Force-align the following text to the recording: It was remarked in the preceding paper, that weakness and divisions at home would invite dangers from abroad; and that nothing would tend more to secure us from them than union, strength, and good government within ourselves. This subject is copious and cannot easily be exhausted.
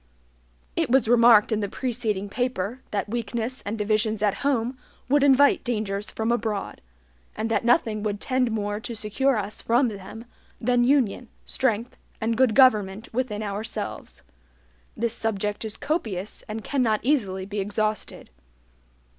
It 0.75 0.89
was 0.89 1.07
remarked 1.07 1.51
in 1.51 1.59
the 1.59 1.69
preceding 1.69 2.27
paper, 2.27 2.81
that 2.89 3.07
weakness 3.07 3.61
and 3.67 3.77
divisions 3.77 4.23
at 4.23 4.33
home 4.41 4.75
would 5.09 5.23
invite 5.23 5.63
dangers 5.63 6.09
from 6.09 6.31
abroad; 6.31 6.81
and 7.35 7.51
that 7.51 7.63
nothing 7.63 8.01
would 8.01 8.19
tend 8.19 8.49
more 8.49 8.79
to 8.79 8.95
secure 8.95 9.37
us 9.37 9.61
from 9.61 9.89
them 9.89 10.25
than 10.59 10.83
union, 10.83 11.29
strength, 11.45 11.99
and 12.19 12.35
good 12.35 12.55
government 12.55 13.13
within 13.13 13.43
ourselves. 13.43 14.23
This 14.97 15.13
subject 15.13 15.63
is 15.63 15.77
copious 15.77 16.41
and 16.49 16.63
cannot 16.63 17.01
easily 17.03 17.45
be 17.45 17.59
exhausted. 17.59 18.31